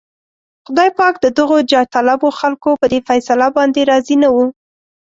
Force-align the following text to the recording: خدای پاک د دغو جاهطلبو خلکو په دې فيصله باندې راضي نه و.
خدای 0.65 0.89
پاک 0.97 1.15
د 1.23 1.27
دغو 1.37 1.57
جاهطلبو 1.71 2.29
خلکو 2.39 2.69
په 2.81 2.85
دې 2.91 2.99
فيصله 3.07 3.47
باندې 3.57 3.81
راضي 3.91 4.15
نه 4.23 4.29
و. 4.35 4.37